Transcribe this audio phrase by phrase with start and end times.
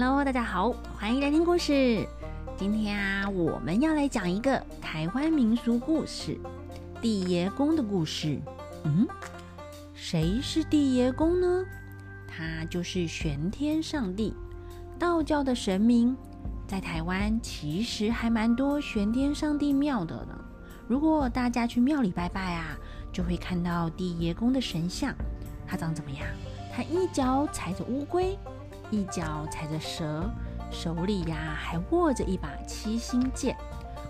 [0.00, 2.06] Hello，大家好，欢迎来听故事。
[2.56, 6.38] 今天啊，我们要来讲一个台湾民俗故事——
[7.02, 8.40] 地爷公的故事。
[8.84, 9.04] 嗯，
[9.94, 11.64] 谁是地爷公呢？
[12.28, 14.32] 他就是玄天上帝，
[15.00, 16.16] 道教的神明。
[16.68, 20.44] 在台湾其实还蛮多玄天上帝庙的呢。
[20.86, 22.78] 如果大家去庙里拜拜啊，
[23.12, 25.12] 就会看到地爷公的神像。
[25.66, 26.20] 他长怎么样？
[26.72, 28.38] 他一脚踩着乌龟，
[28.90, 30.30] 一脚踩着蛇，
[30.70, 33.56] 手里呀还握着一把七星剑。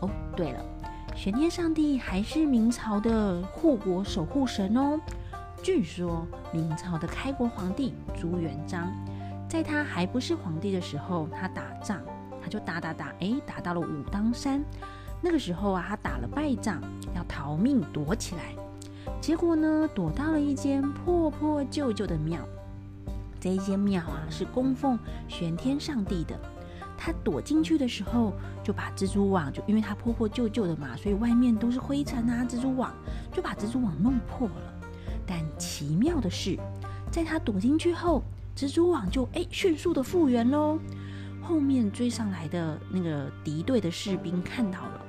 [0.00, 0.64] 哦，对了，
[1.14, 4.98] 玄天上帝还是明朝的护国守护神哦。
[5.62, 8.92] 据说明朝的开国皇帝朱元璋，
[9.48, 12.00] 在他还不是皇帝的时候，他打仗，
[12.42, 14.62] 他就打打打，哎，打到了武当山。
[15.20, 16.82] 那个时候啊，他打了败仗，
[17.14, 18.54] 要逃命躲起来，
[19.20, 22.40] 结果呢，躲到了一间破破旧旧的庙。
[23.44, 26.34] 这一间庙啊，是供奉玄天上帝的。
[26.96, 28.32] 他躲进去的时候，
[28.62, 32.90] 就把蜘蛛网，就因为它破破旧旧的嘛，所以外面都是灰尘啊，蜘蛛网
[33.30, 34.80] 就把蜘蛛网弄破了。
[35.26, 36.58] 但奇妙的是，
[37.10, 38.22] 在他躲进去后，
[38.56, 40.78] 蜘蛛网就哎迅速的复原喽。
[41.42, 45.02] 后面追上来的那个敌对的士兵看到了。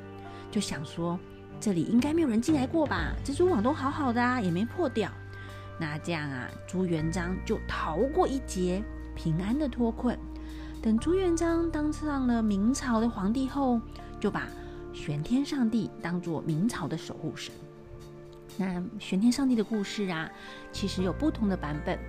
[0.51, 1.17] 就想说，
[1.61, 3.13] 这里应该没有人进来过吧？
[3.23, 5.09] 蜘蛛网都好好的啊，也没破掉。
[5.79, 8.81] 那这样啊，朱元璋就逃过一劫，
[9.15, 10.17] 平安的脱困。
[10.81, 13.81] 等朱元璋当上了明朝的皇帝后，
[14.19, 14.47] 就把
[14.93, 17.53] 玄天上帝当做明朝的守护神。
[18.57, 20.31] 那玄天上帝的故事啊，
[20.71, 21.99] 其实有不同的版本。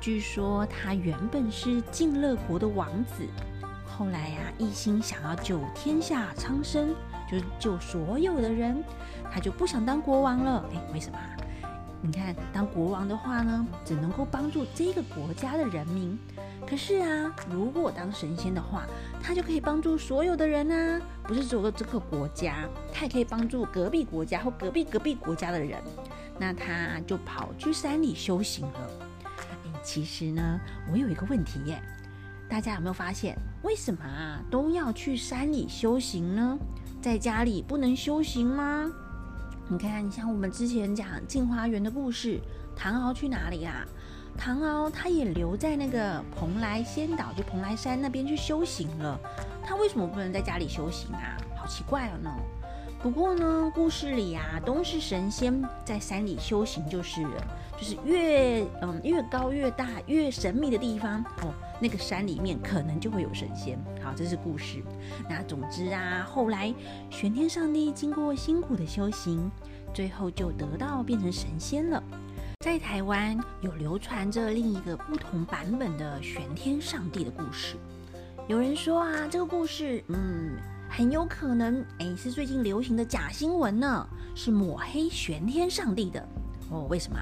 [0.00, 3.24] 据说他原本是晋乐国的王子，
[3.86, 6.94] 后来呀，一心想要救天下苍生。
[7.26, 8.84] 就是救所有的人，
[9.32, 10.62] 他就不想当国王了。
[10.74, 11.18] 哎，为什么？
[12.06, 16.18] 你看，当国王的话呢，只能够帮助这个国家的人民。
[16.68, 18.84] 可是啊，如果当神仙的话，
[19.22, 25.82] 他就可以帮助所有的人啊，不是只有这个国家，他也可以帮助隔壁国家或隔壁隔壁国家的人。
[26.38, 28.90] 那他就跑去山里修行了。
[29.64, 30.60] 诶，其实呢，
[30.92, 31.80] 我有一个问题耶，
[32.50, 36.58] 大家有没有发现，为什么啊都要去山里修行呢？
[37.00, 38.92] 在家里不能修行吗？
[39.66, 42.38] 你看，像我们之前讲镜花园的故事，
[42.76, 43.82] 唐敖去哪里啊？
[44.36, 49.18] 唐敖他也留在那个蓬莱仙岛，就蓬莱山那边去修行了。
[49.64, 51.38] 他为什么不能在家里修行啊？
[51.56, 52.30] 好奇怪哦呢。
[53.02, 57.44] 不过呢，故事里啊，都是神仙在山里修行就是了，
[57.78, 61.52] 就是越嗯越高越大越神秘的地方哦。
[61.80, 63.78] 那个山里面可能就会有神仙。
[64.02, 64.82] 好，这是故事。
[65.28, 66.72] 那总之啊，后来
[67.10, 69.50] 玄天上帝经过辛苦的修行，
[69.92, 72.02] 最后就得到变成神仙了。
[72.64, 77.76] 在台湾有流传着另一个不同版本的玄天上帝的故事。
[78.48, 80.56] 有人说啊，这个故事，嗯，
[80.88, 86.26] 很有可能，哎，是最近流行的假新闻呢，是抹黑玄天上帝的。
[86.70, 87.18] 哦，为什么？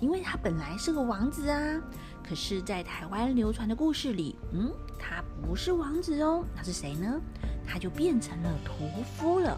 [0.00, 1.80] 因为他本来是个王子啊。
[2.28, 7.20] 可是，在台湾流传的故事里，嗯，他不是王子哦，那是谁呢？
[7.64, 9.56] 他就变成了屠夫了。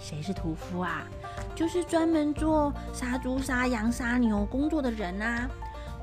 [0.00, 1.06] 谁是屠夫啊？
[1.54, 5.48] 就是专门做杀猪、杀羊、杀牛工作的人啊。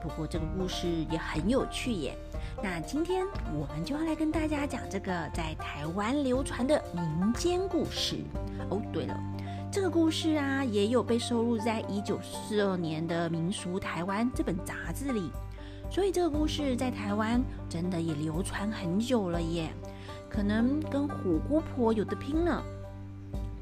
[0.01, 2.17] 不过这个故事也很有趣耶。
[2.63, 8.23] 那今天我们就要来跟大家讲这个在台湾流传的民间故事。
[8.69, 9.19] 哦，对了，
[9.75, 15.29] 这个故事啊，也有被收录在一九四二年的《民俗台湾》这本杂志里。
[15.91, 19.69] 所以这个故事在台湾真的也流传很久了耶，
[20.29, 22.63] 可能跟虎姑婆有的拼了。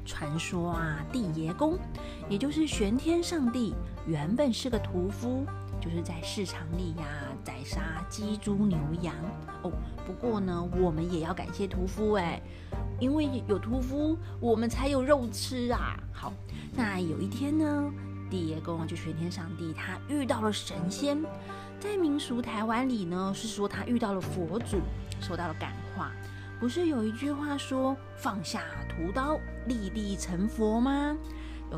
[0.04, 1.76] 传说啊，地爷公，
[2.28, 3.74] 也就是玄天上帝，
[4.06, 5.44] 原本是个屠夫，
[5.80, 7.04] 就是在市场里呀
[7.44, 9.14] 宰杀鸡、猪、牛、羊。
[9.62, 9.70] 哦，
[10.06, 12.40] 不过呢，我们也要感谢屠夫哎，
[12.98, 15.96] 因为有屠夫，我们才有肉吃啊。
[16.12, 16.32] 好，
[16.74, 17.92] 那有一天呢，
[18.30, 21.22] 地爷公就玄天上帝，他遇到了神仙。
[21.78, 24.78] 在民俗台湾里呢，是说他遇到了佛祖，
[25.20, 26.10] 受到了感化。
[26.58, 31.14] 不是有一句话说“放下屠刀，立地成佛”吗？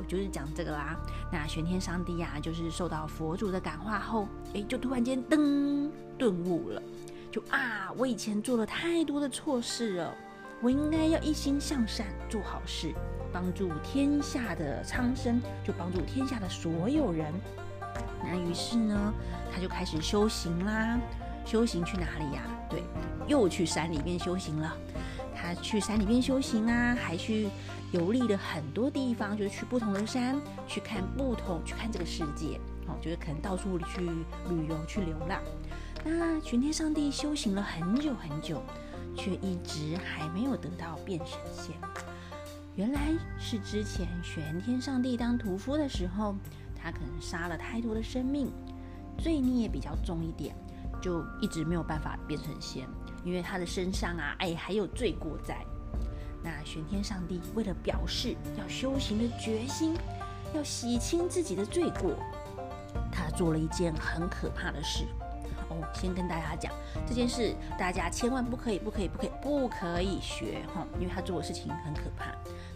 [0.05, 0.97] 就是讲这个啦。
[1.33, 6.83] 那玄天上帝呀，就是受到佛祖的感化后，哎，就突然间噔顿悟了，
[7.31, 10.15] 就啊，我以前做了太多的错事了，
[10.61, 12.95] 我应该要一心向善，做好事，
[13.33, 17.33] 帮助天下的苍生，就帮助天下的所有人。
[18.23, 19.15] 那于是呢，
[19.53, 20.99] 他就开始修行啦。
[21.45, 22.43] 修行去哪里呀？
[22.69, 22.83] 对，
[23.29, 24.77] 又去山里面修行了。
[25.37, 27.49] 他去山里面修行啊，还去
[27.93, 32.59] 游历了很多地方，就是去不同的山，去看不同，去看这个世界。
[32.89, 34.01] 哦，就是可能到处去
[34.49, 35.43] 旅游、去流浪。
[36.05, 38.63] 那玄天上帝修行了很久很久，
[39.17, 41.75] 却一直还没有得到变神仙。
[42.77, 43.01] 原来
[43.39, 46.37] 是之前玄天上帝当屠夫的时候，
[46.77, 48.53] 他可能杀了太多的生命，
[49.19, 50.55] 罪孽比较重一点，
[51.03, 52.87] 就一直没有办法变成仙，
[53.27, 55.59] 因为他的身上啊，哎，还有罪过在。
[56.45, 59.97] 那玄天上帝为了表示要修行的决心，
[60.55, 62.15] 要洗清自己的罪过，
[63.11, 65.05] 他做了一件很可怕的事。
[65.69, 66.73] 哦，先跟大家讲
[67.05, 72.27] 这件事，大家千万不可以、不可以、不可以、不可以学哈，因为他做的事情很可怕。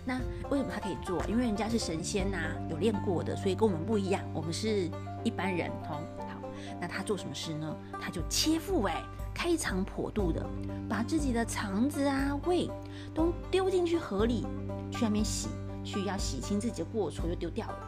[0.04, 0.18] 那
[0.50, 1.24] 为什么他可以做？
[1.26, 2.38] 因为人家是神仙呐，
[2.68, 4.90] 有练过的，所以跟我们不一样，我们是
[5.22, 6.00] 一般人哈。
[6.18, 6.42] 好，
[6.80, 7.76] 那他做什么事呢？
[8.02, 9.00] 他就切腹哎，
[9.42, 10.46] 开肠破肚的，
[10.86, 12.70] 把自己的肠子啊、胃
[13.14, 14.44] 都丢进去河里，
[14.90, 15.48] 去那边洗，
[15.82, 17.78] 去要洗清自己的过错，就丢掉了。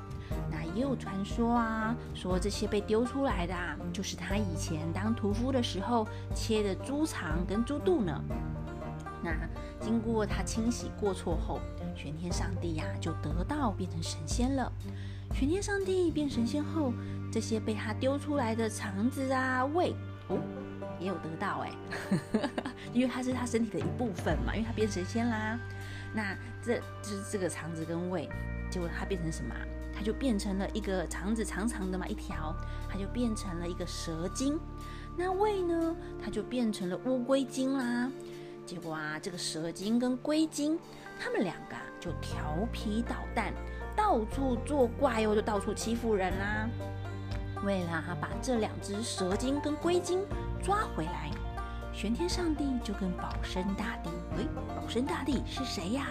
[0.51, 8.19] 那也有传说啊，说这些被丢出来的，啊，就是他以前当屠夫的时候切的猪肠跟猪肚呢。
[9.23, 9.31] 那
[9.79, 11.61] 经过他清洗过错后，
[11.95, 14.73] 玄天上帝呀就得到变成神仙了。
[15.35, 16.95] 玄天上帝变神仙后，
[17.31, 19.95] 这些被他丢出来的肠子啊、胃
[20.29, 20.39] 哦，
[21.03, 21.73] 也有得到哎，
[22.95, 25.59] 因为它是他身体的一部分嘛，因为他变神仙啦。
[26.15, 28.29] 那这就是这个肠子跟胃，
[28.71, 29.55] 结果它变成什么？
[29.95, 32.55] 它就变成了一个肠子长长的嘛，一条，
[32.89, 34.59] 它就变成了一个蛇精。
[35.17, 38.11] 那胃呢，它就变成了乌龟精啦。
[38.67, 40.79] 结果啊，这个蛇精跟龟精，
[41.19, 43.53] 他们两个啊就调皮捣蛋，
[43.97, 46.69] 到处作怪哦，就到处欺负人啦。
[47.65, 50.21] 为了把这两只蛇精跟龟精
[50.63, 51.31] 抓回来，
[51.93, 54.45] 玄天上帝就跟保生大帝，喂，
[54.77, 56.07] 保生大帝是谁呀？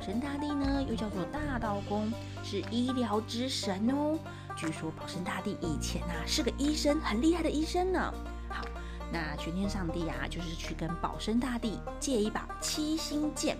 [0.00, 2.12] 神大帝呢，又叫做大道公，
[2.42, 4.18] 是医疗之神哦。
[4.54, 8.12] 据说保生大帝以前啊是个医生，很厉害的医生呢。
[8.48, 8.64] 好，
[9.10, 13.56] 那玄天上帝啊，就是去跟保生大帝借一把七星剑。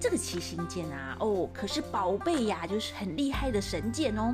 [0.00, 4.32] 这个七星剑啊，哦，可是宝贝呀，就是很厉害的神剑哦。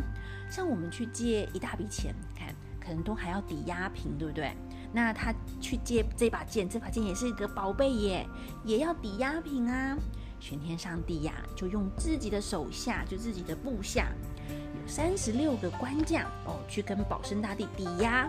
[0.51, 4.53] 像我们去借一大笔钱，看可能都还要抵押品，对不对？
[4.93, 8.27] 那他去借这把剑，这把剑也是一个宝贝耶，
[8.65, 9.97] 也要抵押品啊。
[10.41, 14.09] 玄天上帝呀，就用自己的手下，就自己的部下，
[14.49, 18.29] 有三十六个官将哦，去跟保生大帝抵押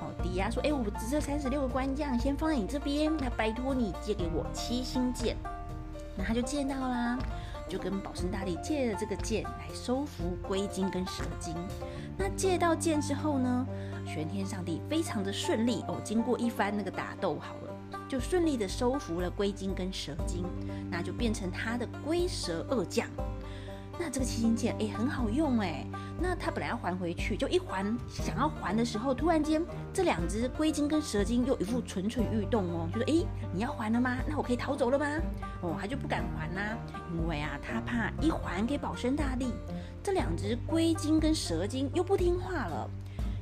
[0.00, 5.36] 哦，抵押说，哎，我只这三十六个官将先放在你这边，那拜托你借给我七星剑。
[6.16, 7.18] 那他就借到啦，
[7.70, 11.54] 就跟保生大帝借了这个剑来收服龟精跟蛇精。
[12.18, 13.66] 那借到剑之后呢，
[14.04, 17.70] 玄天上帝非常的顺利哦，经过一番那个打斗，好了。
[18.08, 20.44] 就顺利的收服了龟精跟蛇精，
[20.90, 23.06] 那就变成他的龟蛇二将。
[23.98, 25.86] 那这个七星剑哎很好用哎，
[26.20, 34.18] 那他本来要还回去，就一还想要还的时候，突然间这两只龟精跟蛇精又一副蠢蠢欲动哦，就说哎你要还了吗？
[34.28, 35.06] 那我可以逃走了吗？
[35.62, 36.76] 哦他就不敢还啦，
[37.12, 39.52] 因为啊他怕一还给保生大帝，
[40.02, 42.90] 这两只龟精跟蛇精又不听话了。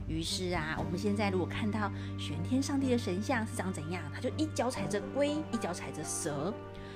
[0.06, 6.52] 于是啊，我们现在如果看到玄天上帝的神像是长怎样，他就一脚踩着龟，一脚踩着蛇，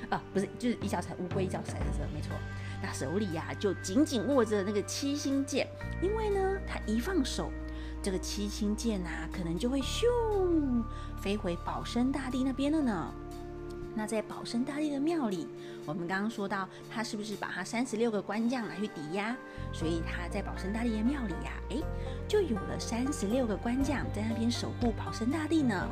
[0.09, 2.31] 啊，不是，就是一脚踩乌龟，一脚踩着蛇，没错。
[2.83, 5.69] 那手里呀就紧紧握着那个七星剑，
[6.03, 7.53] 因为呢，他一放手，
[8.03, 10.03] 这个七星剑啊，可能就会咻
[11.23, 13.15] 飞回保生大帝那边了呢。
[13.95, 15.47] 那在保生大帝的庙里，
[15.85, 19.37] 我们刚刚说到他是不是把他三十六个官将拿去抵押？
[19.71, 21.77] 所以他在保生大帝的庙里呀，哎，
[22.27, 25.87] 就有了三十六个官将在那边守护保生大帝呢。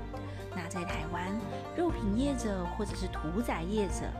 [0.56, 1.30] 那在台湾，
[1.76, 4.10] 肉品业者或者是屠宰业者，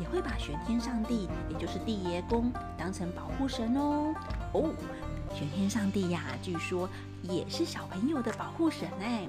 [0.00, 4.14] 也会把玄天上帝，也就是地爷公，当成保护神哦。
[4.54, 4.70] 哦。
[5.32, 6.88] 玄天上帝呀，据说
[7.22, 9.28] 也是小朋友的保护神哎。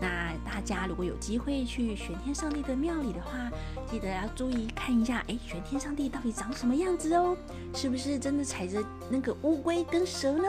[0.00, 3.50] 那大家如果有机会去玄天上帝的庙里的话，
[3.86, 7.36] 记得要注意看一下，哎，玄天上帝到底长什么样子哦？
[7.74, 10.48] 是不是真的踩着那个乌龟跟蛇呢？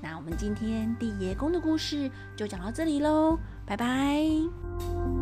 [0.00, 5.21] 那我们今天地爷公的故事就讲到这里喽，拜拜。